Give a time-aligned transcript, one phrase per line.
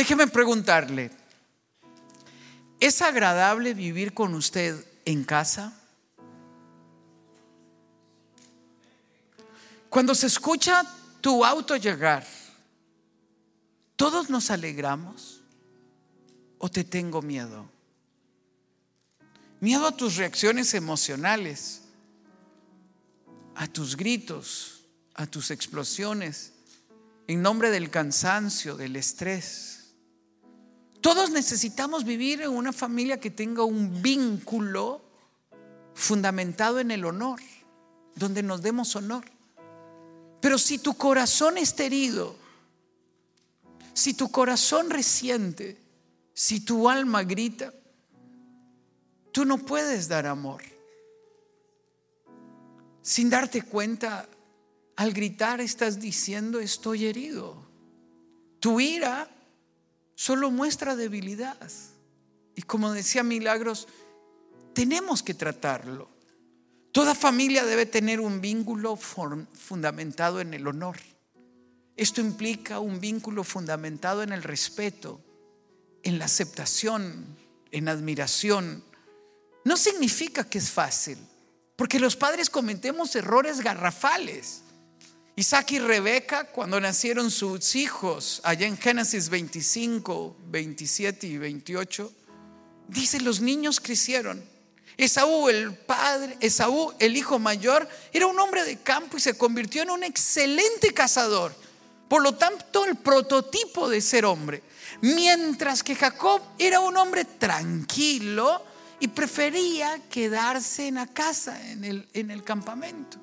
[0.00, 1.10] Déjeme preguntarle,
[2.80, 5.78] ¿es agradable vivir con usted en casa?
[9.90, 10.82] Cuando se escucha
[11.20, 12.26] tu auto llegar,
[13.94, 15.42] ¿todos nos alegramos
[16.56, 17.68] o te tengo miedo?
[19.60, 21.82] Miedo a tus reacciones emocionales,
[23.54, 24.80] a tus gritos,
[25.12, 26.54] a tus explosiones,
[27.26, 29.79] en nombre del cansancio, del estrés.
[31.00, 35.00] Todos necesitamos vivir en una familia que tenga un vínculo
[35.94, 37.40] fundamentado en el honor,
[38.14, 39.24] donde nos demos honor.
[40.40, 42.36] Pero si tu corazón está herido,
[43.94, 45.78] si tu corazón resiente,
[46.32, 47.72] si tu alma grita,
[49.32, 50.62] tú no puedes dar amor.
[53.02, 54.28] Sin darte cuenta,
[54.96, 57.56] al gritar estás diciendo estoy herido.
[58.58, 59.28] Tu ira
[60.20, 61.56] solo muestra debilidad.
[62.54, 63.88] Y como decía Milagros,
[64.74, 66.10] tenemos que tratarlo.
[66.92, 70.98] Toda familia debe tener un vínculo fundamentado en el honor.
[71.96, 75.22] Esto implica un vínculo fundamentado en el respeto,
[76.02, 77.24] en la aceptación,
[77.70, 78.84] en admiración.
[79.64, 81.16] No significa que es fácil,
[81.76, 84.64] porque los padres cometemos errores garrafales.
[85.36, 92.12] Isaac y Rebeca, cuando nacieron sus hijos, allá en Génesis 25, 27 y 28,
[92.88, 94.42] dice, los niños crecieron
[95.00, 99.82] Esaú, el padre, Esaú, el hijo mayor, era un hombre de campo y se convirtió
[99.82, 101.54] en un excelente cazador.
[102.06, 104.62] Por lo tanto, el prototipo de ser hombre.
[105.00, 108.62] Mientras que Jacob era un hombre tranquilo
[108.98, 113.16] y prefería quedarse en la casa, en el, en el campamento.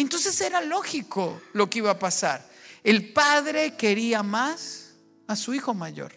[0.00, 2.48] Entonces era lógico lo que iba a pasar.
[2.82, 4.94] El padre quería más
[5.26, 6.12] a su hijo mayor.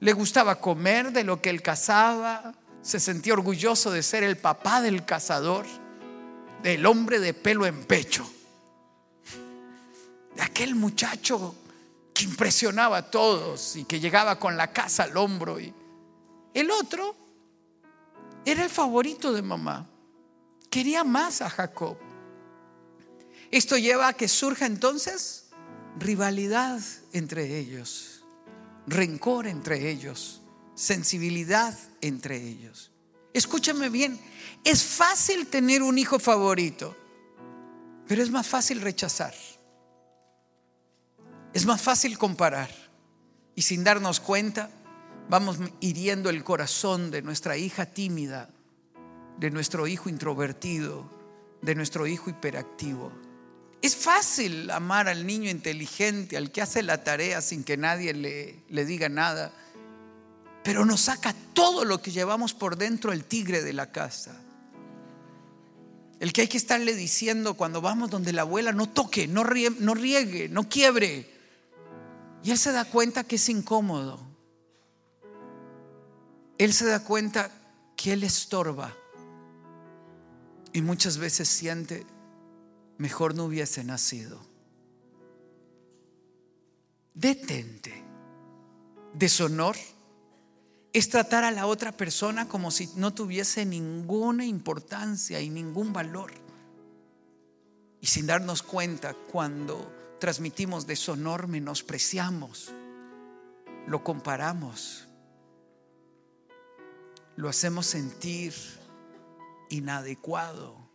[0.00, 4.82] Le gustaba comer de lo que él cazaba, se sentía orgulloso de ser el papá
[4.82, 5.64] del cazador,
[6.62, 8.30] del hombre de pelo en pecho,
[10.34, 11.54] de aquel muchacho
[12.12, 15.58] que impresionaba a todos y que llegaba con la casa al hombro.
[15.58, 15.72] Y
[16.52, 17.16] el otro
[18.44, 19.86] era el favorito de mamá,
[20.70, 21.96] quería más a Jacob.
[23.50, 25.50] Esto lleva a que surja entonces
[25.98, 26.80] rivalidad
[27.12, 28.16] entre ellos
[28.86, 30.40] rencor entre ellos,
[30.74, 32.92] sensibilidad entre ellos.
[33.32, 34.18] Escúchame bien,
[34.64, 36.96] es fácil tener un hijo favorito,
[38.06, 39.34] pero es más fácil rechazar.
[41.52, 42.70] Es más fácil comparar.
[43.54, 44.70] Y sin darnos cuenta,
[45.28, 48.50] vamos hiriendo el corazón de nuestra hija tímida,
[49.38, 51.08] de nuestro hijo introvertido,
[51.62, 53.12] de nuestro hijo hiperactivo.
[53.82, 58.64] Es fácil amar al niño inteligente, al que hace la tarea sin que nadie le,
[58.68, 59.52] le diga nada,
[60.64, 64.40] pero nos saca todo lo que llevamos por dentro el tigre de la casa.
[66.18, 69.76] El que hay que estarle diciendo cuando vamos donde la abuela, no toque, no riegue,
[69.78, 71.30] no, riegue, no quiebre.
[72.42, 74.18] Y él se da cuenta que es incómodo.
[76.58, 77.50] Él se da cuenta
[77.96, 78.96] que él estorba.
[80.76, 82.04] Y muchas veces siente,
[82.98, 84.38] mejor no hubiese nacido.
[87.14, 88.04] Detente.
[89.14, 89.74] Deshonor
[90.92, 96.32] es tratar a la otra persona como si no tuviese ninguna importancia y ningún valor.
[98.02, 102.70] Y sin darnos cuenta, cuando transmitimos deshonor, menospreciamos,
[103.86, 105.08] lo comparamos,
[107.36, 108.52] lo hacemos sentir
[109.68, 110.86] inadecuado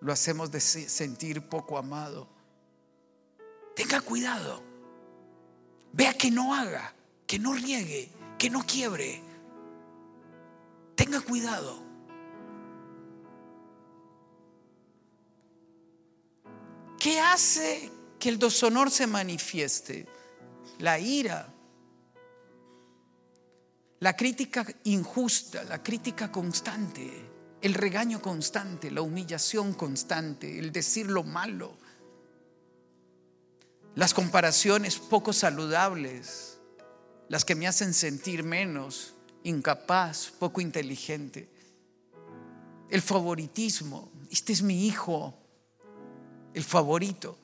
[0.00, 2.28] lo hacemos de sentir poco amado.
[3.74, 4.62] Tenga cuidado.
[5.92, 6.94] Vea que no haga,
[7.26, 9.22] que no riegue, que no quiebre.
[10.94, 11.82] Tenga cuidado.
[16.98, 20.06] ¿Qué hace que el deshonor se manifieste?
[20.78, 21.52] La ira,
[24.00, 27.27] la crítica injusta, la crítica constante
[27.60, 31.76] el regaño constante, la humillación constante, el decir lo malo,
[33.94, 36.60] las comparaciones poco saludables,
[37.28, 41.48] las que me hacen sentir menos, incapaz, poco inteligente,
[42.90, 45.34] el favoritismo, este es mi hijo,
[46.54, 47.36] el favorito,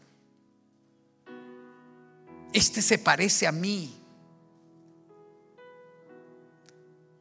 [2.52, 4.00] este se parece a mí,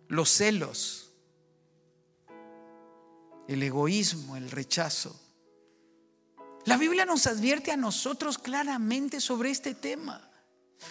[0.09, 1.12] los celos,
[3.47, 5.19] el egoísmo, el rechazo.
[6.65, 10.29] La Biblia nos advierte a nosotros claramente sobre este tema.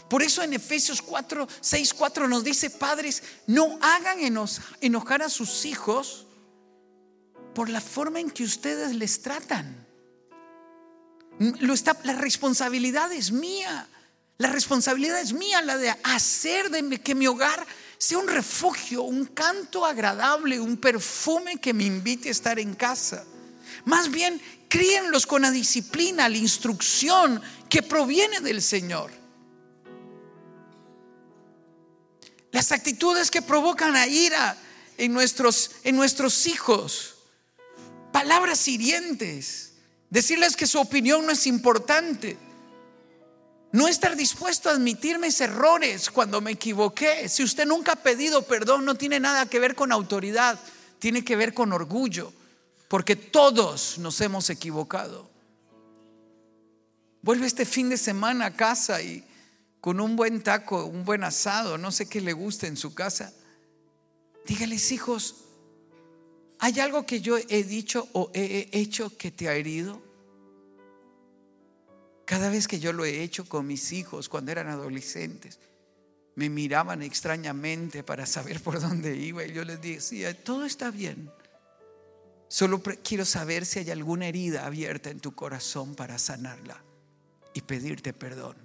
[0.08, 4.18] Por eso en Efesios 4, 6, 4 nos dice, padres, no hagan
[4.80, 6.26] enojar a sus hijos
[7.54, 9.86] por la forma en que ustedes les tratan.
[11.38, 13.88] Lo está, la responsabilidad es mía.
[14.38, 17.66] La responsabilidad es mía, la de hacer de que mi hogar
[18.02, 23.24] sea un refugio, un canto agradable, un perfume que me invite a estar en casa.
[23.84, 27.40] Más bien, críenlos con la disciplina, la instrucción
[27.70, 29.12] que proviene del Señor.
[32.50, 34.58] Las actitudes que provocan a ira
[34.98, 37.14] en nuestros, en nuestros hijos.
[38.10, 39.74] Palabras hirientes.
[40.10, 42.36] Decirles que su opinión no es importante
[43.72, 47.28] no estar dispuesto a admitir mis errores cuando me equivoqué.
[47.28, 50.60] Si usted nunca ha pedido perdón, no tiene nada que ver con autoridad,
[50.98, 52.32] tiene que ver con orgullo,
[52.88, 55.30] porque todos nos hemos equivocado.
[57.22, 59.24] Vuelve este fin de semana a casa y
[59.80, 63.32] con un buen taco, un buen asado, no sé qué le guste en su casa.
[64.46, 65.36] Dígales, hijos,
[66.58, 70.11] ¿hay algo que yo he dicho o he hecho que te ha herido?
[72.24, 75.58] Cada vez que yo lo he hecho con mis hijos cuando eran adolescentes,
[76.34, 81.30] me miraban extrañamente para saber por dónde iba y yo les decía, todo está bien.
[82.48, 86.82] Solo quiero saber si hay alguna herida abierta en tu corazón para sanarla
[87.54, 88.56] y pedirte perdón.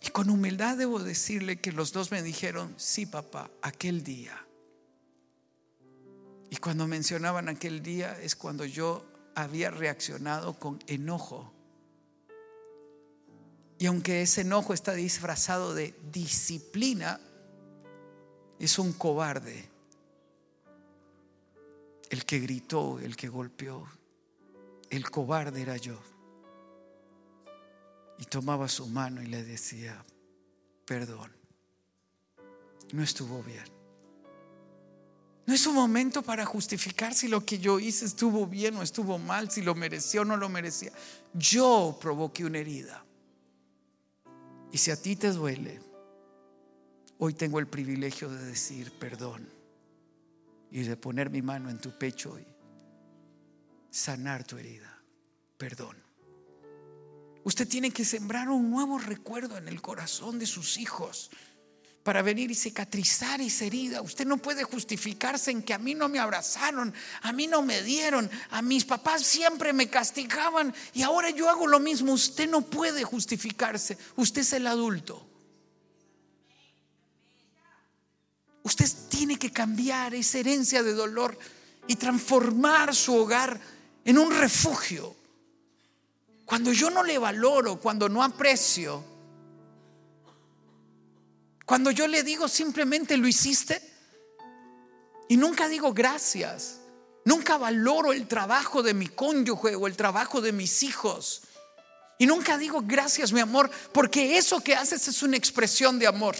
[0.00, 4.46] Y con humildad debo decirle que los dos me dijeron, sí papá, aquel día.
[6.48, 9.04] Y cuando mencionaban aquel día es cuando yo
[9.42, 11.52] había reaccionado con enojo
[13.80, 17.18] y aunque ese enojo está disfrazado de disciplina,
[18.58, 19.70] es un cobarde.
[22.10, 23.88] El que gritó, el que golpeó,
[24.90, 25.98] el cobarde era yo.
[28.18, 30.04] Y tomaba su mano y le decía,
[30.84, 31.32] perdón,
[32.92, 33.79] no estuvo bien.
[35.46, 39.18] No es un momento para justificar si lo que yo hice estuvo bien o estuvo
[39.18, 40.92] mal, si lo mereció o no lo merecía.
[41.34, 43.04] Yo provoqué una herida.
[44.72, 45.80] Y si a ti te duele,
[47.18, 49.48] hoy tengo el privilegio de decir perdón
[50.70, 52.46] y de poner mi mano en tu pecho y
[53.90, 55.02] sanar tu herida.
[55.58, 55.96] Perdón.
[57.42, 61.30] Usted tiene que sembrar un nuevo recuerdo en el corazón de sus hijos
[62.02, 64.00] para venir y cicatrizar esa herida.
[64.00, 67.82] Usted no puede justificarse en que a mí no me abrazaron, a mí no me
[67.82, 72.12] dieron, a mis papás siempre me castigaban y ahora yo hago lo mismo.
[72.12, 73.98] Usted no puede justificarse.
[74.16, 75.26] Usted es el adulto.
[78.62, 81.38] Usted tiene que cambiar esa herencia de dolor
[81.86, 83.60] y transformar su hogar
[84.04, 85.14] en un refugio.
[86.44, 89.04] Cuando yo no le valoro, cuando no aprecio,
[91.70, 93.80] cuando yo le digo simplemente lo hiciste
[95.28, 96.80] y nunca digo gracias,
[97.24, 101.42] nunca valoro el trabajo de mi cónyuge o el trabajo de mis hijos.
[102.18, 106.34] Y nunca digo gracias, mi amor, porque eso que haces es una expresión de amor.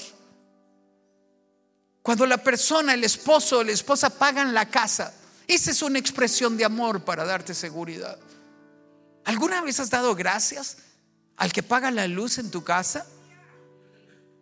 [2.03, 5.15] Cuando la persona, el esposo o la esposa pagan la casa,
[5.47, 8.19] esa es una expresión de amor para darte seguridad.
[9.25, 10.79] ¿Alguna vez has dado gracias
[11.37, 13.07] al que paga la luz en tu casa?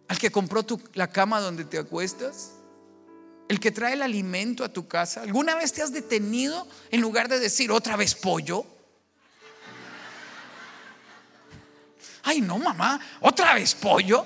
[0.09, 2.53] Al que compró la cama donde te acuestas,
[3.47, 5.23] el que trae el alimento a tu casa.
[5.23, 8.65] ¿Alguna vez te has detenido en lugar de decir otra vez pollo?
[12.23, 14.25] Ay, no, mamá, otra vez pollo.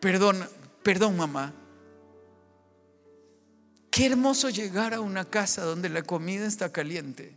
[0.00, 0.48] Perdón,
[0.82, 1.52] perdón, mamá.
[3.90, 7.34] Qué hermoso llegar a una casa donde la comida está caliente,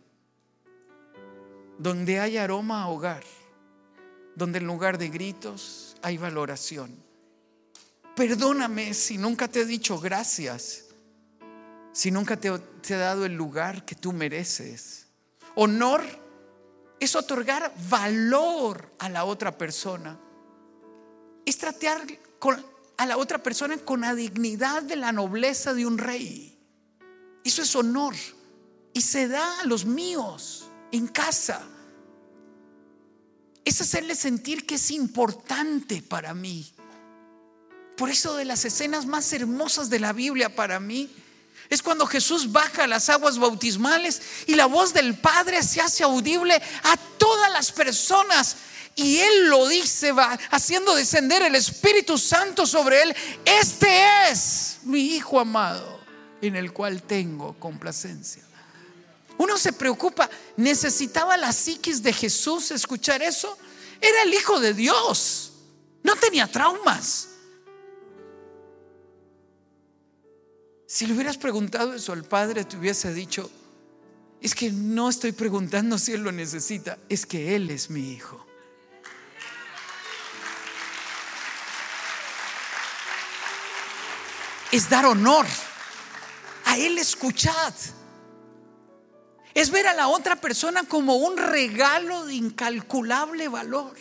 [1.78, 3.24] donde hay aroma a hogar
[4.40, 6.96] donde en lugar de gritos hay valoración.
[8.16, 10.86] Perdóname si nunca te he dicho gracias,
[11.92, 15.08] si nunca te, he dado el lugar que tú mereces.
[15.56, 16.04] Honor
[17.02, 20.18] es otorgar valor a la otra persona.
[21.46, 22.02] Es tratar
[22.98, 26.58] a la otra persona con la dignidad de la nobleza de un rey.
[27.44, 28.16] Eso es honor.
[28.94, 31.62] Y se da a los míos en casa
[33.70, 36.72] es hacerle sentir que es importante para mí.
[37.98, 41.10] Por eso de las escenas más hermosas de la Biblia para mí
[41.70, 46.56] es cuando Jesús baja las aguas bautismales y la voz del Padre se hace audible
[46.56, 48.58] a todas las personas.
[48.96, 53.16] Y Él lo dice, va haciendo descender el Espíritu Santo sobre Él.
[53.46, 56.00] Este es mi Hijo amado
[56.42, 58.49] en el cual tengo complacencia.
[59.40, 63.58] Uno se preocupa, necesitaba la psiquis de Jesús escuchar eso.
[64.02, 65.54] Era el Hijo de Dios,
[66.04, 67.30] no tenía traumas.
[70.86, 73.50] Si le hubieras preguntado eso al Padre, te hubiese dicho,
[74.42, 78.46] es que no estoy preguntando si Él lo necesita, es que Él es mi Hijo.
[84.70, 85.46] Es dar honor.
[86.66, 87.74] A Él escuchad.
[89.54, 93.96] Es ver a la otra persona como un regalo de incalculable valor.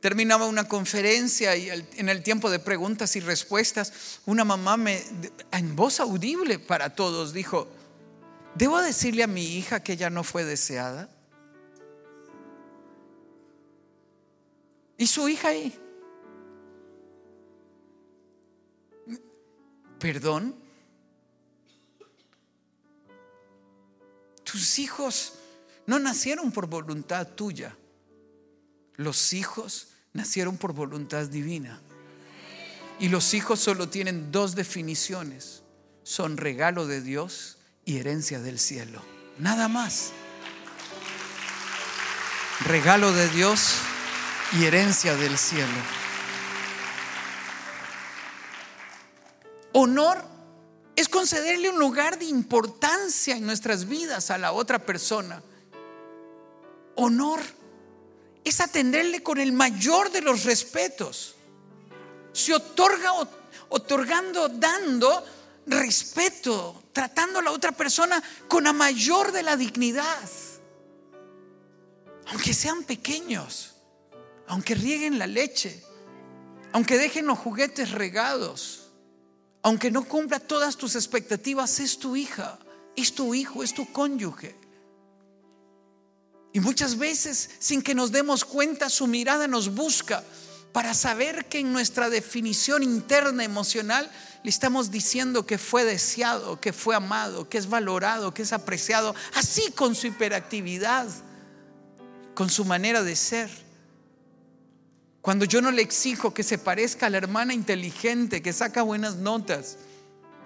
[0.00, 5.02] Terminaba una conferencia y en el tiempo de preguntas y respuestas, una mamá me,
[5.52, 7.68] en voz audible para todos, dijo,
[8.54, 11.10] ¿debo decirle a mi hija que ella no fue deseada?
[14.96, 15.78] Y su hija ahí.
[19.98, 20.69] ¿Perdón?
[24.50, 25.34] Tus hijos
[25.86, 27.76] no nacieron por voluntad tuya.
[28.96, 31.80] Los hijos nacieron por voluntad divina.
[32.98, 35.62] Y los hijos solo tienen dos definiciones.
[36.02, 39.00] Son regalo de Dios y herencia del cielo.
[39.38, 40.10] Nada más.
[42.66, 43.76] Regalo de Dios
[44.52, 45.68] y herencia del cielo.
[49.72, 50.29] Honor
[51.00, 55.42] es concederle un lugar de importancia en nuestras vidas a la otra persona.
[56.96, 57.40] Honor
[58.44, 61.36] es atenderle con el mayor de los respetos.
[62.32, 63.12] Se otorga
[63.70, 65.24] otorgando, dando
[65.66, 70.28] respeto, tratando a la otra persona con la mayor de la dignidad.
[72.26, 73.74] Aunque sean pequeños,
[74.46, 75.82] aunque rieguen la leche,
[76.72, 78.89] aunque dejen los juguetes regados,
[79.62, 82.58] aunque no cumpla todas tus expectativas, es tu hija,
[82.96, 84.56] es tu hijo, es tu cónyuge.
[86.52, 90.24] Y muchas veces, sin que nos demos cuenta, su mirada nos busca
[90.72, 94.10] para saber que en nuestra definición interna emocional
[94.42, 99.14] le estamos diciendo que fue deseado, que fue amado, que es valorado, que es apreciado,
[99.34, 101.06] así con su hiperactividad,
[102.34, 103.50] con su manera de ser.
[105.22, 109.16] Cuando yo no le exijo que se parezca a la hermana inteligente que saca buenas
[109.16, 109.76] notas,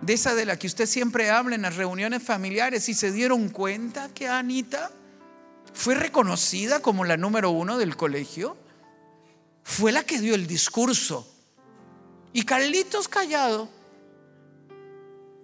[0.01, 3.49] de esa de la que usted siempre habla en las reuniones familiares, y se dieron
[3.49, 4.91] cuenta que Anita
[5.73, 8.57] fue reconocida como la número uno del colegio,
[9.63, 11.31] fue la que dio el discurso.
[12.33, 13.69] Y Carlitos callado,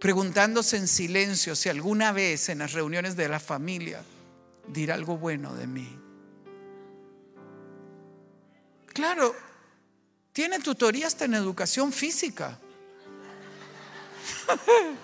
[0.00, 4.02] preguntándose en silencio si alguna vez en las reuniones de la familia
[4.66, 6.00] dirá algo bueno de mí.
[9.00, 9.35] Claro,
[10.30, 12.59] tiene tutoría hasta en educación física.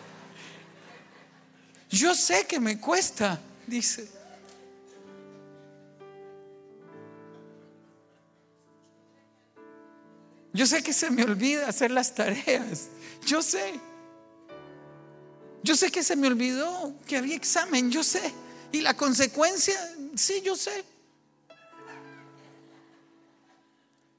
[1.89, 4.07] Yo sé que me cuesta, dice.
[10.53, 12.89] Yo sé que se me olvida hacer las tareas.
[13.25, 13.81] Yo sé.
[15.63, 17.91] Yo sé que se me olvidó que había examen.
[17.91, 18.31] Yo sé.
[18.73, 19.75] Y la consecuencia,
[20.17, 20.85] sí, yo sé.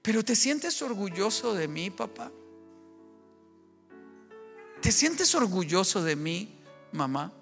[0.08, 2.32] Pero ¿te sientes orgulloso de mí, papá?
[4.82, 6.58] ¿Te sientes orgulloso de mí,
[6.94, 7.34] mamá?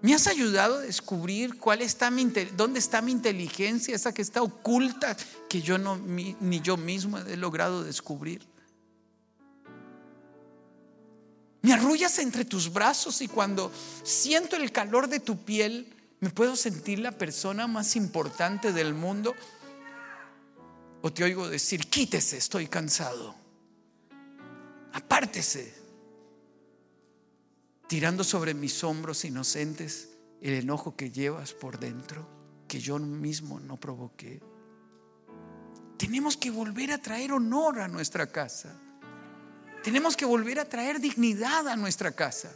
[0.00, 2.24] ¿Me has ayudado a descubrir cuál está mi,
[2.56, 5.14] dónde está mi inteligencia, esa que está oculta,
[5.46, 8.40] que yo ni yo mismo he logrado descubrir?
[11.60, 13.70] Me arrullas entre tus brazos y cuando
[14.04, 19.34] siento el calor de tu piel, me puedo sentir la persona más importante del mundo.
[21.02, 23.34] O te oigo decir, quítese, estoy cansado.
[24.92, 25.80] Apártese
[27.90, 32.24] tirando sobre mis hombros inocentes el enojo que llevas por dentro,
[32.68, 34.40] que yo mismo no provoqué.
[35.96, 38.80] Tenemos que volver a traer honor a nuestra casa.
[39.82, 42.54] Tenemos que volver a traer dignidad a nuestra casa.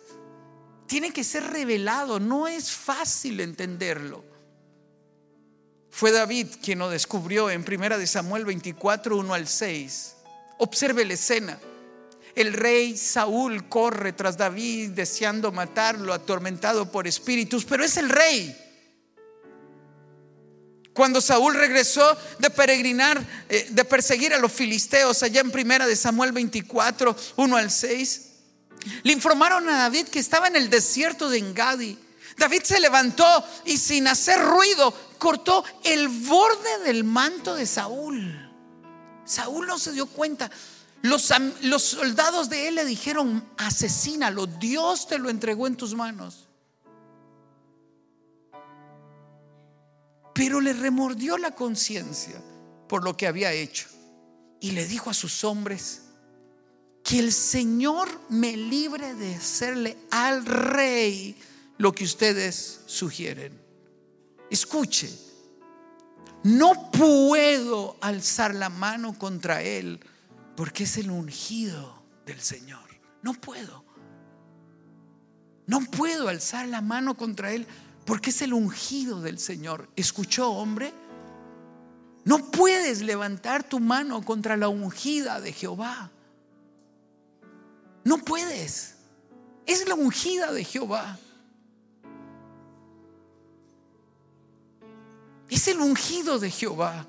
[0.87, 4.25] Tiene que ser revelado, no es fácil entenderlo.
[5.95, 10.15] Fue David quien lo descubrió en 1 Samuel 24, 1 al 6.
[10.59, 11.61] Observe la escena.
[12.35, 18.57] El rey Saúl corre tras David deseando matarlo, atormentado por espíritus, pero es el rey.
[20.93, 25.95] Cuando Saúl regresó de peregrinar, eh, de perseguir a los filisteos allá en primera de
[25.95, 28.31] Samuel 24, 1 al 6,
[29.05, 31.97] le informaron a David que estaba en el desierto de Engadi.
[32.37, 33.25] David se levantó
[33.65, 34.93] y sin hacer ruido
[35.25, 38.31] cortó el borde del manto de Saúl.
[39.25, 40.51] Saúl no se dio cuenta
[41.01, 41.23] Los,
[41.83, 46.47] soldados de él le dijeron, asesínalo, Dios te lo entregó en tus manos.
[50.35, 52.39] Pero le remordió la conciencia
[52.87, 53.89] por lo que había hecho
[54.61, 56.03] y le dijo a sus hombres,
[57.03, 61.35] que el Señor me libre de hacerle al rey
[61.79, 63.64] lo que ustedes sugieren.
[64.51, 65.11] Escuche,
[66.45, 70.01] no puedo alzar la mano contra él
[70.57, 72.85] porque es el ungido del Señor.
[73.23, 73.85] No puedo.
[75.67, 77.67] No puedo alzar la mano contra él
[78.05, 79.89] porque es el ungido del Señor.
[79.97, 80.93] ¿Escuchó, hombre?
[82.25, 86.11] No puedes levantar tu mano contra la ungida de Jehová.
[88.05, 88.97] No puedes.
[89.67, 91.19] Es la ungida de Jehová.
[95.49, 97.07] Es el ungido de Jehová.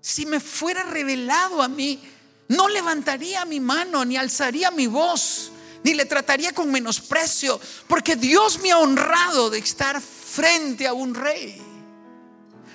[0.00, 2.00] Si me fuera revelado a mí,
[2.48, 5.52] no levantaría mi mano, ni alzaría mi voz,
[5.84, 11.14] ni le trataría con menosprecio, porque Dios me ha honrado de estar frente a un
[11.14, 11.69] rey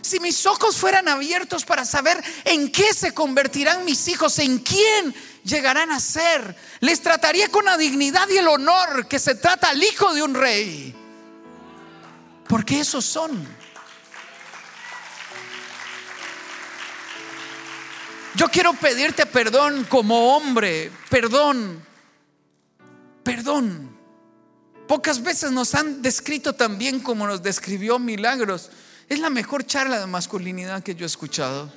[0.05, 5.15] si mis ojos fueran abiertos para saber en qué se convertirán mis hijos, en quién
[5.43, 9.81] llegarán a ser, les trataría con la dignidad y el honor que se trata al
[9.81, 10.95] hijo de un rey.
[12.47, 13.47] Porque esos son.
[18.35, 21.83] Yo quiero pedirte perdón como hombre, perdón,
[23.23, 23.97] perdón.
[24.87, 28.69] Pocas veces nos han descrito tan bien como nos describió Milagros.
[29.07, 31.71] Es la mejor charla de masculinidad que yo he escuchado.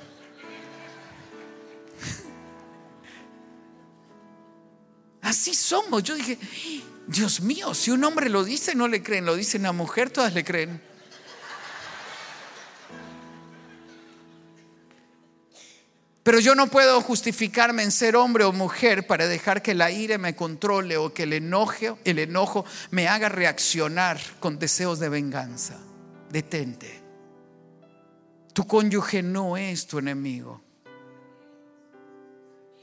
[5.21, 6.01] Así somos.
[6.01, 6.39] Yo dije,
[7.05, 9.25] Dios mío, si un hombre lo dice, no le creen.
[9.25, 10.81] Lo dice una mujer, todas le creen.
[16.23, 20.17] Pero yo no puedo justificarme en ser hombre o mujer para dejar que la ira
[20.17, 25.77] me controle o que el enojo, el enojo me haga reaccionar con deseos de venganza.
[26.29, 26.98] Detente.
[28.53, 30.61] Tu cónyuge no es tu enemigo.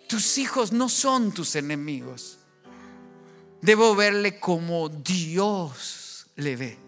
[0.09, 2.39] Tus hijos no son tus enemigos.
[3.61, 6.79] Debo verle como Dios le ve.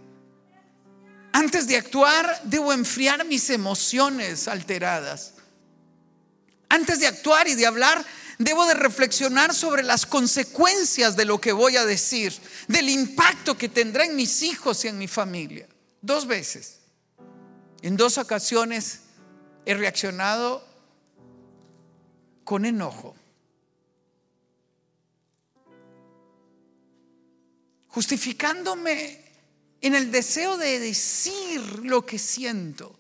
[1.32, 5.34] Antes de actuar, debo enfriar mis emociones alteradas.
[6.68, 8.04] Antes de actuar y de hablar,
[8.38, 12.32] debo de reflexionar sobre las consecuencias de lo que voy a decir,
[12.68, 15.66] del impacto que tendrá en mis hijos y en mi familia.
[16.00, 16.77] Dos veces.
[17.82, 19.02] En dos ocasiones
[19.64, 20.66] he reaccionado
[22.44, 23.14] con enojo,
[27.88, 29.20] justificándome
[29.80, 32.98] en el deseo de decir lo que siento,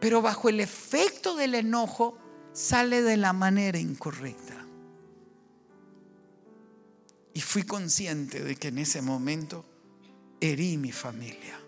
[0.00, 2.18] pero bajo el efecto del enojo
[2.52, 4.66] sale de la manera incorrecta.
[7.32, 9.64] Y fui consciente de que en ese momento
[10.40, 11.63] herí mi familia.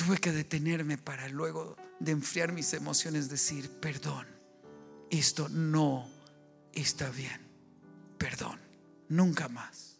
[0.00, 4.26] Tuve que detenerme para luego de enfriar mis emociones decir, perdón,
[5.10, 6.08] esto no
[6.72, 7.38] está bien.
[8.16, 8.58] Perdón,
[9.10, 9.98] nunca más.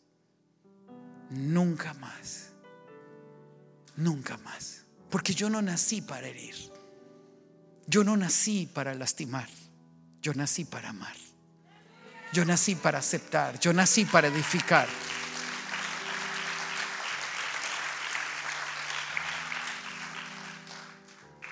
[1.28, 2.52] Nunca más.
[3.96, 4.86] Nunca más.
[5.10, 6.54] Porque yo no nací para herir.
[7.86, 9.50] Yo no nací para lastimar.
[10.22, 11.16] Yo nací para amar.
[12.32, 13.60] Yo nací para aceptar.
[13.60, 14.88] Yo nací para edificar.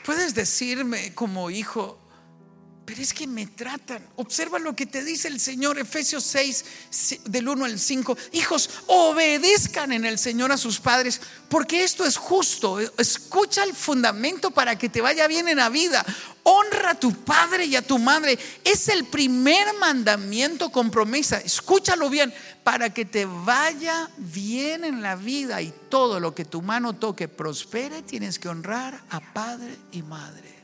[0.08, 1.98] Puedes decirme como hijo,
[2.88, 4.02] pero es que me tratan.
[4.16, 6.64] Observa lo que te dice el Señor, Efesios 6,
[7.26, 8.16] del 1 al 5.
[8.32, 11.20] Hijos, obedezcan en el Señor a sus padres,
[11.50, 12.80] porque esto es justo.
[12.96, 16.02] Escucha el fundamento para que te vaya bien en la vida.
[16.44, 18.38] Honra a tu padre y a tu madre.
[18.64, 21.36] Es el primer mandamiento con promesa.
[21.36, 22.32] Escúchalo bien,
[22.64, 27.28] para que te vaya bien en la vida y todo lo que tu mano toque
[27.28, 30.57] prospere, tienes que honrar a padre y madre.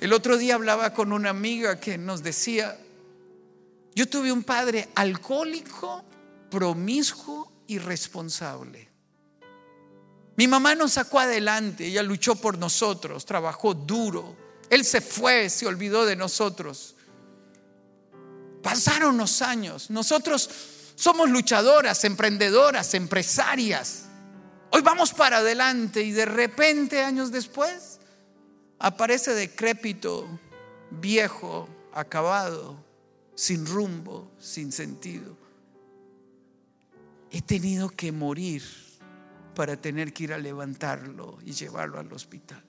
[0.00, 2.78] El otro día hablaba con una amiga que nos decía,
[3.94, 6.04] yo tuve un padre alcohólico,
[6.50, 8.88] promiscuo y responsable.
[10.36, 14.36] Mi mamá nos sacó adelante, ella luchó por nosotros, trabajó duro.
[14.70, 16.94] Él se fue, se olvidó de nosotros.
[18.62, 20.48] Pasaron los años, nosotros
[20.94, 24.04] somos luchadoras, emprendedoras, empresarias.
[24.70, 27.97] Hoy vamos para adelante y de repente, años después,
[28.78, 30.26] aparece decrépito,
[30.90, 32.76] viejo, acabado,
[33.34, 35.36] sin rumbo, sin sentido.
[37.30, 38.62] He tenido que morir
[39.54, 42.62] para tener que ir a levantarlo y llevarlo al hospital.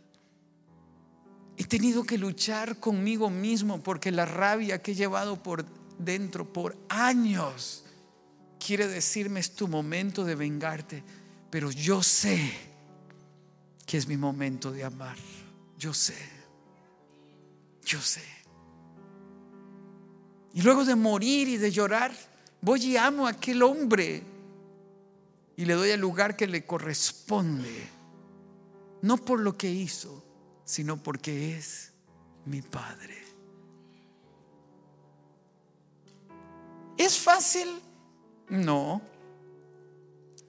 [1.57, 5.65] He tenido que luchar conmigo mismo porque la rabia que he llevado por
[5.97, 7.83] dentro por años
[8.57, 11.03] quiere decirme es tu momento de vengarte,
[11.49, 12.53] pero yo sé
[13.85, 15.17] que es mi momento de amar.
[15.79, 16.17] Yo sé,
[17.85, 18.21] yo sé.
[20.53, 22.11] Y luego de morir y de llorar,
[22.59, 24.21] voy y amo a aquel hombre
[25.55, 27.87] y le doy el lugar que le corresponde,
[29.03, 30.21] no por lo que hizo,
[30.65, 31.93] sino porque es
[32.43, 33.23] mi Padre.
[36.97, 37.81] ¿Es fácil?
[38.49, 39.01] No,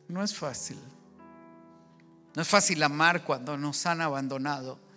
[0.08, 0.78] no es fácil.
[2.34, 4.89] No es fácil amar cuando nos han abandonado.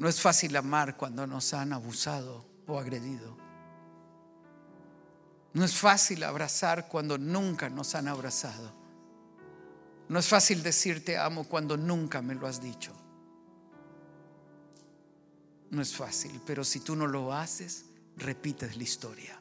[0.00, 3.36] No es fácil amar cuando nos han abusado o agredido.
[5.52, 8.72] No es fácil abrazar cuando nunca nos han abrazado.
[10.08, 12.94] No es fácil decirte amo cuando nunca me lo has dicho.
[15.68, 17.84] No es fácil, pero si tú no lo haces,
[18.16, 19.38] repites la historia.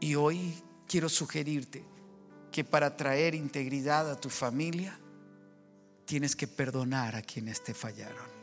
[0.00, 1.82] Y hoy quiero sugerirte
[2.52, 5.00] que para traer integridad a tu familia,
[6.04, 8.37] tienes que perdonar a quienes te fallaron.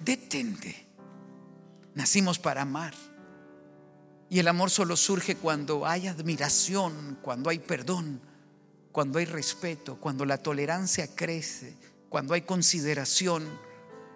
[0.00, 0.86] Detente.
[1.94, 2.94] Nacimos para amar.
[4.30, 8.20] Y el amor solo surge cuando hay admiración, cuando hay perdón,
[8.92, 11.76] cuando hay respeto, cuando la tolerancia crece,
[12.08, 13.48] cuando hay consideración,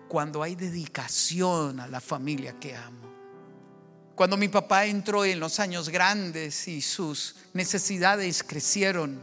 [0.09, 3.11] cuando hay dedicación a la familia que amo.
[4.15, 9.23] Cuando mi papá entró en los años grandes y sus necesidades crecieron,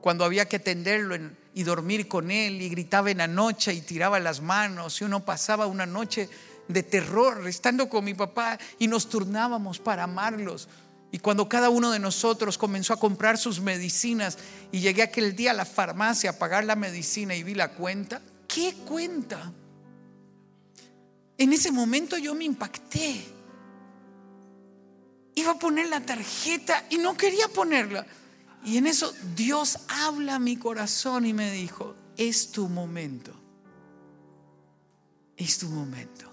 [0.00, 1.14] cuando había que atenderlo
[1.58, 5.24] y dormir con él y gritaba en la noche y tiraba las manos y uno
[5.24, 6.30] pasaba una noche
[6.68, 10.68] de terror estando con mi papá y nos turnábamos para amarlos.
[11.10, 14.38] Y cuando cada uno de nosotros comenzó a comprar sus medicinas
[14.70, 18.22] y llegué aquel día a la farmacia a pagar la medicina y vi la cuenta,
[18.46, 19.52] ¿qué cuenta?
[21.38, 23.20] En ese momento yo me impacté.
[25.34, 28.06] Iba a poner la tarjeta y no quería ponerla.
[28.64, 33.32] Y en eso Dios habla a mi corazón y me dijo, es tu momento.
[35.36, 36.32] Es tu momento.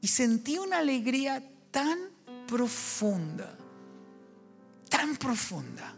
[0.00, 1.98] Y sentí una alegría tan
[2.46, 3.56] profunda,
[4.88, 5.94] tan profunda,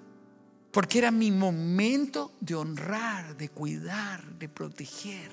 [0.71, 5.31] porque era mi momento de honrar, de cuidar, de proteger.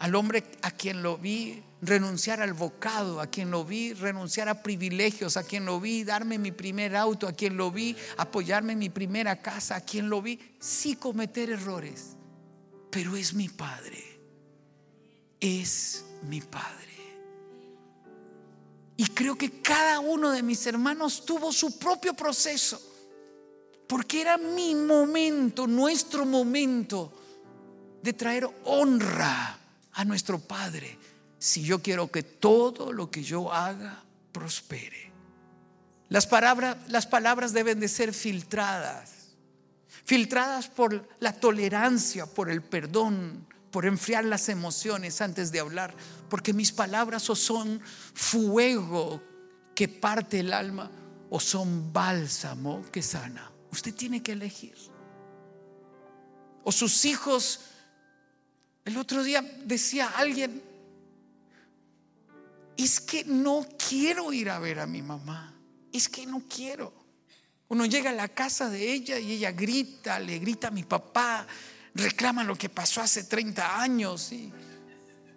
[0.00, 4.62] Al hombre a quien lo vi renunciar al bocado, a quien lo vi renunciar a
[4.62, 8.78] privilegios, a quien lo vi darme mi primer auto, a quien lo vi apoyarme en
[8.78, 12.16] mi primera casa, a quien lo vi sí cometer errores,
[12.88, 14.00] pero es mi Padre,
[15.40, 16.92] es mi Padre.
[18.96, 22.80] Y creo que cada uno de mis hermanos tuvo su propio proceso,
[23.88, 27.12] porque era mi momento, nuestro momento
[28.00, 29.58] de traer honra
[29.92, 31.01] a nuestro Padre,
[31.42, 35.10] si yo quiero que todo lo que yo haga prospere.
[36.08, 39.34] Las palabras, las palabras deben de ser filtradas,
[40.04, 45.92] filtradas por la tolerancia, por el perdón, por enfriar las emociones antes de hablar,
[46.30, 47.80] porque mis palabras o son
[48.14, 49.20] fuego
[49.74, 50.92] que parte el alma
[51.28, 53.50] o son bálsamo que sana.
[53.72, 54.76] Usted tiene que elegir.
[56.62, 57.62] O sus hijos,
[58.84, 60.70] el otro día decía alguien,
[62.76, 65.54] es que no quiero ir a ver a mi mamá,
[65.92, 66.92] es que no quiero.
[67.68, 71.46] Uno llega a la casa de ella y ella grita, le grita a mi papá,
[71.94, 74.52] reclama lo que pasó hace 30 años y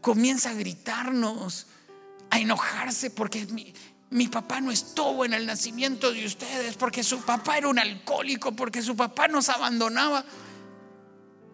[0.01, 1.67] comienza a gritarnos,
[2.29, 3.73] a enojarse porque mi,
[4.09, 8.51] mi papá no estuvo en el nacimiento de ustedes, porque su papá era un alcohólico,
[8.53, 10.23] porque su papá nos abandonaba.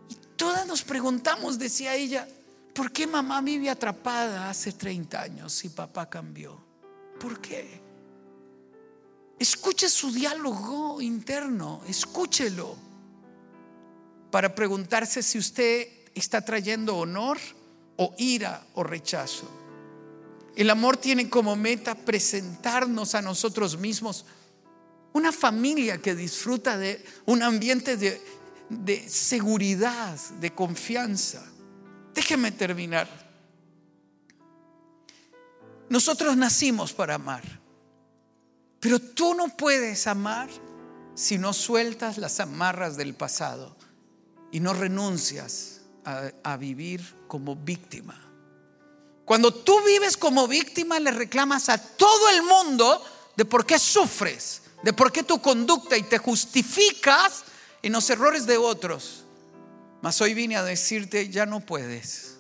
[0.10, 2.28] Y todas nos preguntamos, decía ella,
[2.74, 6.60] ¿por qué mamá vive atrapada hace 30 años si papá cambió?
[7.20, 7.82] ¿Por qué?
[9.40, 12.76] Escuche su diálogo interno, escúchelo
[14.30, 17.38] para preguntarse si usted está trayendo honor
[17.98, 19.50] o ira o rechazo.
[20.56, 24.26] El amor tiene como meta presentarnos a nosotros mismos
[25.14, 31.44] una familia que disfruta de un ambiente de seguridad, de confianza.
[32.13, 33.08] Déjeme terminar.
[35.89, 37.43] Nosotros nacimos para amar,
[38.80, 40.50] pero tú no puedes amar
[41.15, 43.76] si no sueltas las amarras del pasado
[44.52, 48.19] y no renuncias a, vivir como víctima.
[49.26, 53.04] Cuando tú vives como víctima, le reclamas a todo el mundo
[53.36, 54.62] de por qué sufres.
[54.84, 57.43] de por qué tu conducta y te justificas
[57.84, 59.21] en los errores de otros.
[60.02, 62.38] Mas hoy vine a decirte, ya no puedes.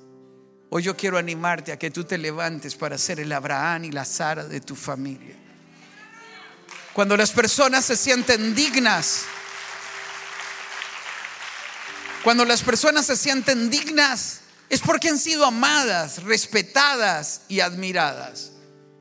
[0.69, 4.03] Hoy yo quiero animarte a que tú te levantes para ser el Abraham y la
[4.03, 5.35] Sara de tu familia.
[6.93, 9.23] Cuando las personas se sienten dignas,
[12.23, 18.51] cuando las personas se sienten dignas, es porque han sido amadas, respetadas y admiradas.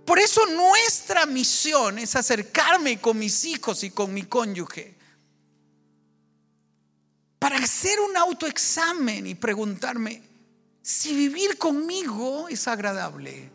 [0.05, 5.00] Por eso nuestra misión es acercarme con mis hijos y con mi cónyuge
[7.41, 10.23] para hacer un autoexamen y preguntarme
[10.83, 13.51] si vivir conmigo es agradable.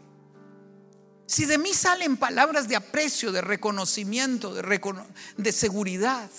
[1.27, 6.29] Si de mí salen palabras de aprecio, de reconocimiento, de, seguridad.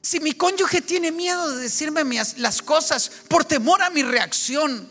[0.00, 2.04] Si mi cónyuge tiene miedo de decirme
[2.36, 4.88] las cosas por temor a mi reacción.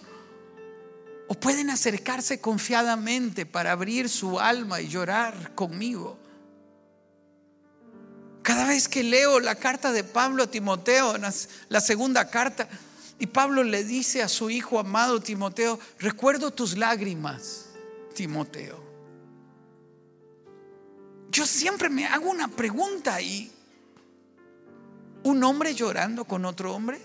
[1.30, 6.20] O pueden acercarse confiadamente para abrir su alma y llorar conmigo.
[8.48, 11.16] Cada vez que leo la carta de Pablo a Timoteo,
[11.68, 12.70] la segunda carta,
[13.20, 17.72] y Pablo le dice a su hijo amado Timoteo, recuerdo tus lágrimas,
[18.16, 18.82] Timoteo.
[21.30, 23.52] Yo siempre me hago una pregunta ahí.
[25.24, 27.02] ¿Un hombre llorando con otro hombre?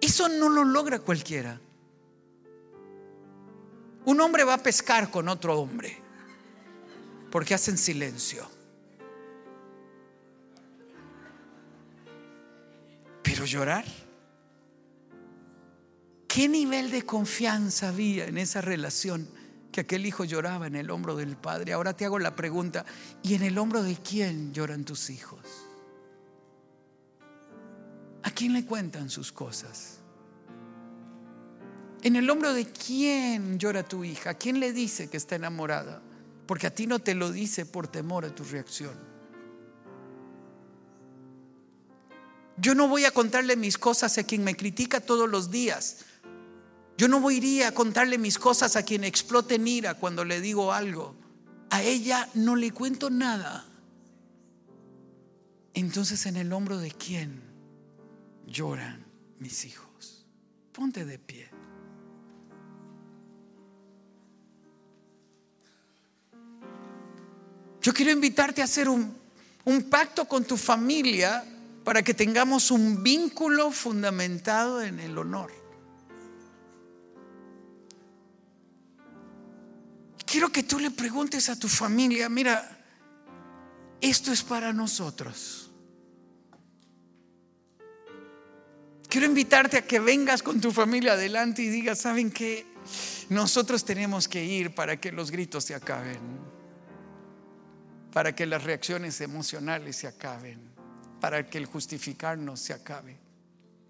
[0.00, 1.60] Eso no lo logra cualquiera.
[4.10, 5.96] Un hombre va a pescar con otro hombre
[7.30, 8.44] porque hacen silencio.
[13.22, 13.84] Pero llorar.
[16.26, 19.28] ¿Qué nivel de confianza había en esa relación
[19.70, 21.72] que aquel hijo lloraba en el hombro del padre?
[21.72, 22.84] Ahora te hago la pregunta,
[23.22, 25.46] ¿y en el hombro de quién lloran tus hijos?
[28.24, 29.99] ¿A quién le cuentan sus cosas?
[32.02, 34.30] ¿En el hombro de quién llora tu hija?
[34.30, 36.02] ¿A quién le dice que está enamorada?
[36.46, 38.94] Porque a ti no te lo dice por temor a tu reacción.
[42.56, 46.04] Yo no voy a contarle mis cosas a quien me critica todos los días.
[46.96, 50.24] Yo no voy a ir a contarle mis cosas a quien explote en ira cuando
[50.24, 51.14] le digo algo.
[51.70, 53.66] A ella no le cuento nada.
[55.72, 57.42] Entonces en el hombro de quién
[58.46, 59.06] lloran
[59.38, 60.26] mis hijos.
[60.72, 61.59] Ponte de pie.
[67.82, 69.18] Yo quiero invitarte a hacer un,
[69.88, 71.44] pacto con tu familia
[71.84, 75.52] para que tengamos un vínculo fundamentado en el honor.
[80.26, 82.78] Quiero que tú le preguntes a tu familia, mira,
[84.00, 85.70] esto es para nosotros.
[89.08, 92.64] Quiero invitarte a que vengas con tu familia adelante y digas, ¿saben qué?
[93.28, 96.49] Nosotros tenemos que ir para que los gritos se acaben
[98.12, 100.60] para que las reacciones emocionales se acaben,
[101.20, 103.18] para que el justificarnos se acabe.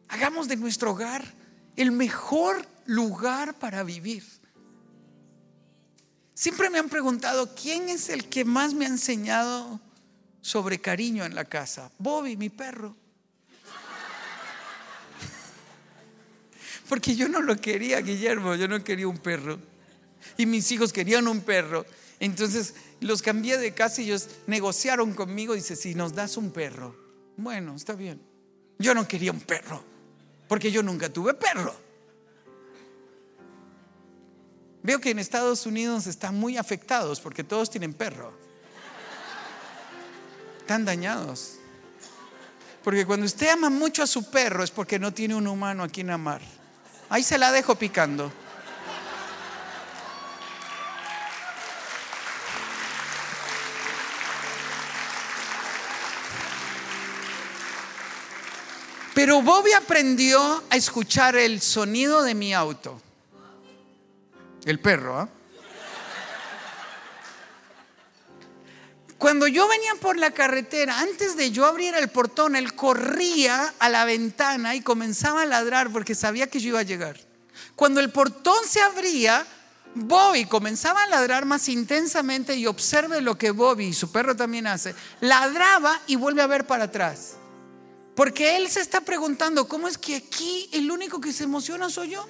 [0.09, 1.25] Hagamos de nuestro hogar
[1.77, 4.25] el mejor lugar para vivir.
[6.35, 9.81] Siempre me han preguntado, ¿quién es el que más me ha enseñado
[10.41, 11.93] sobre cariño en la casa?
[11.99, 12.97] Bobby, mi perro.
[16.89, 19.61] Porque yo no lo quería, Guillermo, yo no quería un perro.
[20.37, 21.87] Y mis hijos querían un perro.
[22.21, 25.55] Entonces los cambié de casa y ellos negociaron conmigo.
[25.55, 26.95] Dice, si nos das un perro.
[27.37, 28.21] Bueno, está bien.
[28.79, 29.83] Yo no quería un perro,
[30.47, 31.75] porque yo nunca tuve perro.
[34.83, 38.33] Veo que en Estados Unidos están muy afectados porque todos tienen perro.
[40.61, 41.57] Están dañados.
[42.83, 45.89] Porque cuando usted ama mucho a su perro es porque no tiene un humano a
[45.89, 46.41] quien amar.
[47.11, 48.33] Ahí se la dejo picando.
[59.41, 63.01] Pero Bobby aprendió a escuchar el sonido de mi auto.
[64.67, 65.29] El perro, ¿ah?
[69.17, 73.89] Cuando yo venía por la carretera, antes de yo abrir el portón, él corría a
[73.89, 77.19] la ventana y comenzaba a ladrar porque sabía que yo iba a llegar.
[77.77, 79.47] Cuando el portón se abría,
[79.95, 84.67] Bobby comenzaba a ladrar más intensamente y observe lo que Bobby y su perro también
[84.67, 84.95] hace.
[85.21, 87.37] Ladraba y vuelve a ver para atrás.
[88.21, 92.11] Porque él se está preguntando, ¿cómo es que aquí el único que se emociona soy
[92.11, 92.29] yo?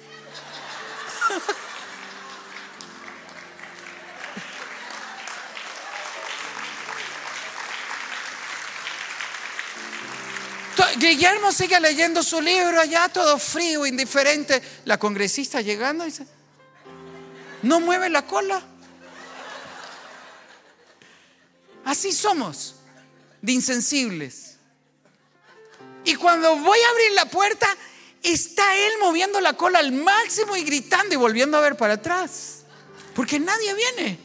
[10.95, 14.61] Guillermo sigue leyendo su libro allá, todo frío, indiferente.
[14.85, 16.25] La congresista llegando dice,
[17.63, 18.61] no mueve la cola.
[21.83, 22.75] Así somos,
[23.41, 24.50] de insensibles.
[26.03, 27.67] Y cuando voy a abrir la puerta,
[28.23, 32.63] está él moviendo la cola al máximo y gritando y volviendo a ver para atrás.
[33.13, 34.19] Porque nadie viene.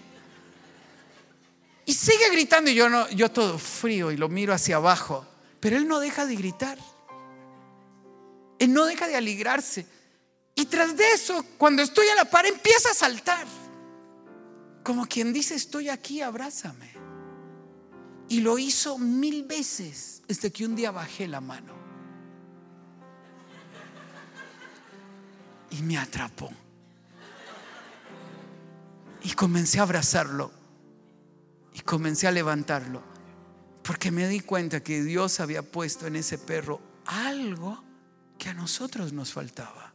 [1.85, 5.27] Y sigue gritando y yo no, yo todo frío y lo miro hacia abajo.
[5.61, 6.79] Pero él no deja de gritar.
[8.59, 9.87] Él no deja de alegrarse.
[10.55, 13.47] Y tras de eso, cuando estoy a la par, empieza a saltar.
[14.83, 16.96] Como quien dice, estoy aquí, abrázame.
[18.29, 21.75] Y lo hizo mil veces desde que un día bajé la mano.
[25.71, 26.51] Y me atrapó.
[29.23, 30.51] Y comencé a abrazarlo.
[31.75, 33.03] Y comencé a levantarlo.
[33.83, 37.83] Porque me di cuenta que Dios había puesto en ese perro algo
[38.39, 39.93] que a nosotros nos faltaba.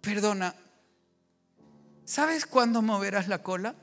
[0.00, 0.54] Perdona,
[2.12, 3.74] ¿sabes cuándo moverás la cola?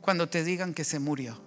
[0.00, 1.40] Cuando te digan que se murió.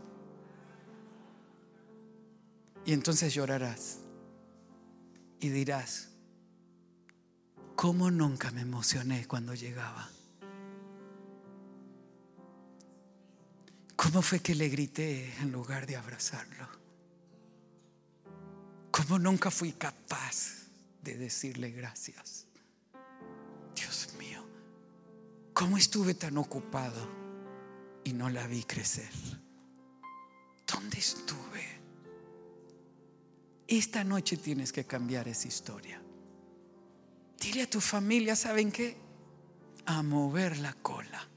[2.85, 3.97] Y entonces llorarás
[5.41, 6.07] y dirás,
[7.75, 10.09] ¿cómo nunca me emocioné cuando llegaba?
[13.97, 16.69] ¿Cómo fue que le grité en lugar de abrazarlo?
[18.89, 20.69] ¿Cómo nunca fui capaz
[21.01, 22.44] de decirle gracias?
[24.17, 24.43] Mío,
[25.53, 27.07] ¿cómo estuve tan ocupado
[28.03, 29.11] y no la vi crecer?
[30.67, 31.65] ¿Dónde estuve?
[33.67, 36.01] Esta noche tienes que cambiar esa historia.
[37.39, 38.97] Dile a tu familia, ¿saben qué?
[39.85, 41.27] A mover la cola.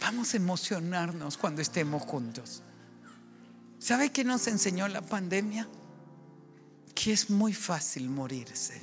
[0.00, 2.62] Vamos a emocionarnos cuando estemos juntos.
[3.78, 5.68] ¿Sabe qué nos enseñó la pandemia?
[6.94, 8.80] Que es muy fácil morirse,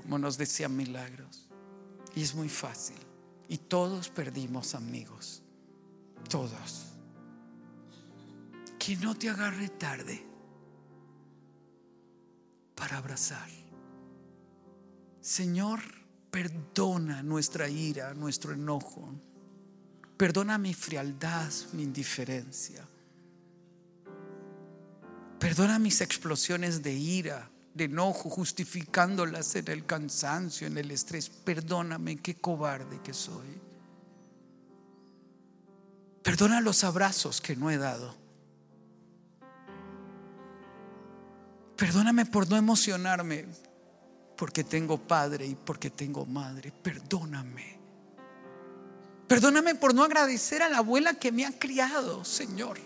[0.00, 1.48] como nos decía Milagros.
[2.14, 2.96] Y es muy fácil.
[3.48, 5.42] Y todos perdimos amigos.
[6.28, 6.86] Todos.
[8.78, 10.24] Que no te agarre tarde
[12.74, 13.48] para abrazar.
[15.20, 15.80] Señor,
[16.30, 19.08] perdona nuestra ira, nuestro enojo
[20.22, 22.86] Perdona mi frialdad, mi indiferencia.
[25.40, 31.28] Perdona mis explosiones de ira, de enojo, justificándolas en el cansancio, en el estrés.
[31.30, 33.60] Perdóname, qué cobarde que soy.
[36.22, 38.14] Perdona los abrazos que no he dado.
[41.76, 43.46] Perdóname por no emocionarme
[44.36, 46.72] porque tengo padre y porque tengo madre.
[46.72, 47.78] Perdóname.
[49.26, 52.78] Perdóname por no agradecer a la abuela que me ha criado, Señor.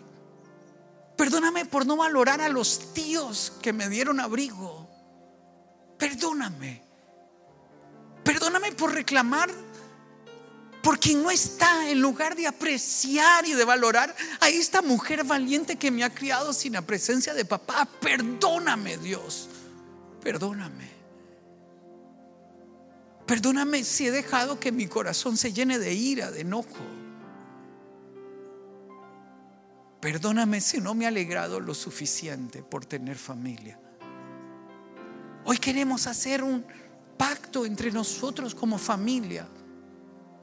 [1.17, 4.89] Perdóname por no valorar a los tíos que me dieron abrigo.
[5.99, 6.83] Perdóname.
[8.23, 9.51] Perdóname por reclamar
[10.83, 15.77] por quien no está en lugar de apreciar y de valorar a esta mujer valiente
[15.77, 17.89] que me ha criado sin la presencia de papá.
[18.01, 19.49] Perdóname, Dios.
[20.23, 20.91] Perdóname.
[23.27, 27.06] Perdóname si he dejado que mi corazón se llene de ira, de enojo.
[30.07, 33.77] Perdóname si no me he alegrado lo suficiente por tener familia.
[35.45, 36.65] Hoy queremos hacer un
[37.17, 39.49] pacto entre nosotros como familia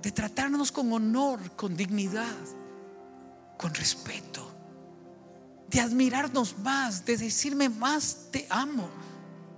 [0.02, 2.36] de tratarnos con honor, con dignidad,
[3.58, 4.52] con respeto,
[5.70, 8.90] de admirarnos más, de decirme más te amo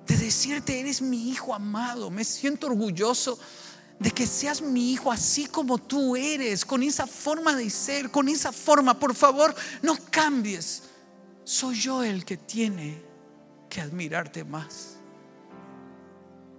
[0.05, 3.39] de decirte, eres mi hijo amado, me siento orgulloso
[3.99, 8.27] de que seas mi hijo así como tú eres, con esa forma de ser, con
[8.27, 8.99] esa forma.
[8.99, 10.84] Por favor, no cambies.
[11.43, 13.01] Soy yo el que tiene
[13.69, 14.97] que admirarte más.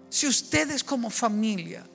[0.08, 1.86] Si ustedes como familia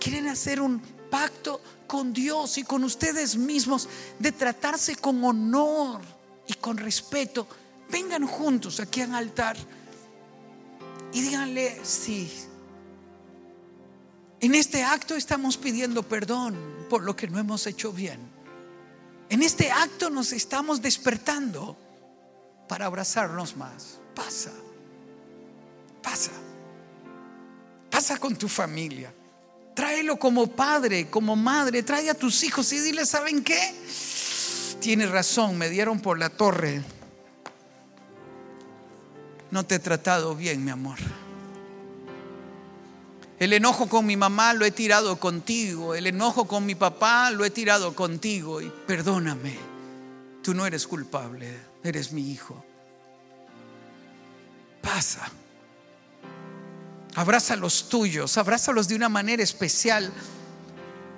[0.00, 6.00] quieren hacer un pacto con Dios y con ustedes mismos de tratarse con honor
[6.46, 7.46] y con respeto,
[7.90, 9.56] vengan juntos aquí al altar
[11.12, 12.28] y díganle, sí.
[14.44, 16.54] En este acto estamos pidiendo perdón
[16.90, 18.20] por lo que no hemos hecho bien.
[19.30, 21.78] En este acto nos estamos despertando
[22.68, 24.00] para abrazarnos más.
[24.14, 24.52] Pasa,
[26.02, 26.30] pasa,
[27.90, 29.14] pasa con tu familia.
[29.74, 31.82] Tráelo como padre, como madre.
[31.82, 33.74] Trae a tus hijos y dile, ¿saben qué?
[34.78, 36.82] Tienes razón, me dieron por la torre
[39.54, 40.98] no te he tratado bien, mi amor.
[43.44, 45.94] El enojo con mi mamá lo he tirado contigo.
[45.94, 48.62] El enojo con mi papá lo he tirado contigo.
[48.62, 49.54] Y perdóname.
[50.42, 52.64] tú no eres culpable, eres mi hijo.
[54.80, 55.30] Pasa.
[57.16, 60.10] Abraza a los tuyos, abrázalos de una manera especial.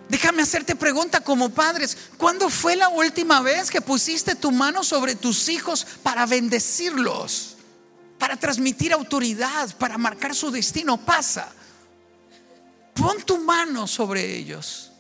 [0.09, 5.15] Déjame hacerte pregunta como padres, ¿cuándo fue la última vez que pusiste tu mano sobre
[5.15, 7.55] tus hijos para bendecirlos?
[8.19, 10.97] Para transmitir autoridad, para marcar su destino.
[10.97, 11.53] Pasa.
[12.97, 14.91] Pon tu mano sobre ellos.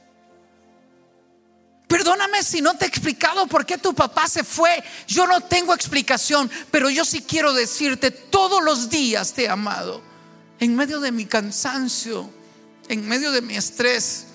[1.88, 4.82] Perdóname si no te he explicado por qué tu papá se fue.
[5.06, 10.02] Yo no tengo explicación, pero yo sí quiero decirte, todos los días te he amado.
[10.58, 12.28] En medio de mi cansancio,
[12.88, 14.26] en medio de mi estrés,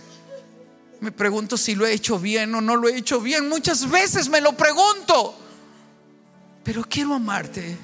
[1.01, 3.49] me pregunto si lo he hecho bien o no lo he hecho bien.
[3.49, 5.37] Muchas veces me lo pregunto.
[6.63, 7.77] Pero quiero amarte.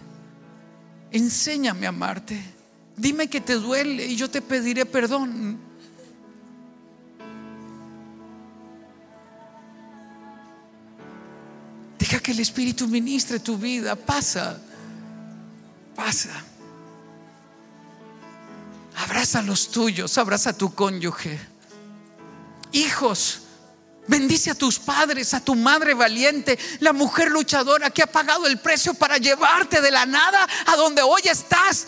[1.12, 2.42] Enséñame a amarte.
[2.96, 5.67] Dime que te duele y yo te pediré perdón.
[12.28, 13.96] Que el Espíritu ministre tu vida.
[13.96, 14.60] Pasa.
[15.96, 16.44] Pasa.
[18.98, 20.18] Abraza a los tuyos.
[20.18, 21.40] Abraza a tu cónyuge.
[22.74, 23.44] Hijos.
[24.10, 28.60] Bendice a tus padres, a tu madre valiente, la mujer luchadora que ha pagado el
[28.60, 31.88] precio para llevarte de la nada a donde hoy estás.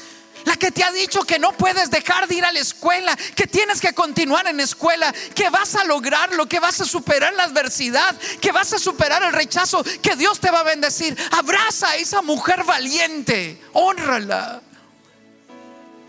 [0.50, 3.46] La que te ha dicho que no puedes dejar de ir a la escuela, que
[3.46, 8.16] tienes que continuar en escuela, que vas a lograrlo, que vas a superar la adversidad,
[8.42, 11.16] que vas a superar el rechazo, que Dios te va a bendecir.
[11.34, 14.64] Abraza a esa mujer valiente, honrala.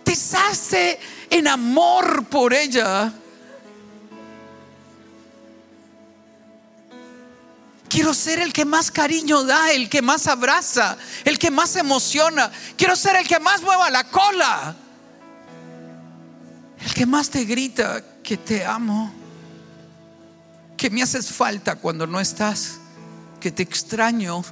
[0.06, 3.12] Deshace en amor por ella.
[7.90, 12.48] Quiero ser el que más cariño da, el que más abraza, el que más emociona.
[12.76, 14.76] Quiero ser el que más mueva la cola.
[16.78, 19.12] El que más te grita que te amo.
[20.76, 22.78] Que me haces falta cuando no estás.
[23.40, 24.44] Que te extraño.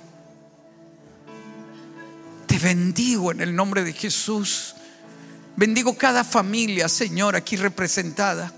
[2.48, 4.74] Te bendigo en el nombre de Jesús.
[5.54, 8.52] Bendigo cada familia, Señor, aquí representada.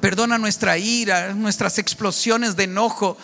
[0.00, 3.18] Perdona nuestra ira, nuestras explosiones de enojo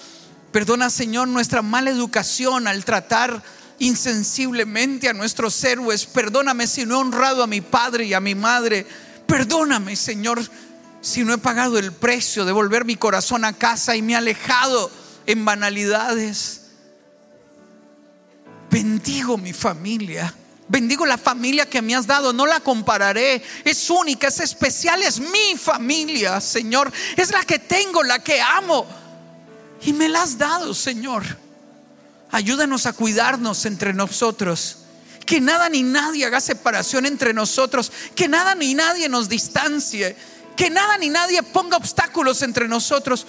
[0.53, 3.43] Perdona, Señor, nuestra mala educación al tratar
[3.79, 6.07] insensiblemente a nuestros héroes.
[6.07, 8.87] Perdóname si no he honrado a mi padre y a mi madre.
[9.27, 10.43] Perdóname, Señor,
[11.01, 14.17] si no he pagado el precio de volver mi corazón a casa y me he
[14.17, 14.91] alejado
[15.27, 16.63] en banalidades.
[18.71, 20.35] Bendigo mi familia.
[20.69, 23.41] Bendigo la familia que me has dado, no la compararé.
[23.65, 26.93] Es única, es especial, es mi familia, Señor.
[27.17, 28.87] Es la que tengo, la que amo.
[29.87, 31.23] Y me la has dado, Señor.
[32.33, 34.79] Ayúdanos a cuidarnos entre nosotros.
[35.25, 37.93] Que nada ni nadie haga separación entre nosotros.
[38.17, 40.17] Que nada ni nadie nos distancie.
[40.57, 43.29] Que nada ni nadie ponga obstáculos entre nosotros.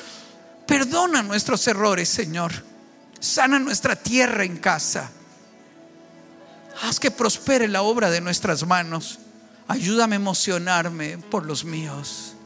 [0.66, 2.52] Perdona nuestros errores, Señor.
[3.20, 5.12] Sana nuestra tierra en casa.
[6.82, 9.20] Haz que prospere la obra de nuestras manos.
[9.68, 12.37] Ayúdame a emocionarme por los míos.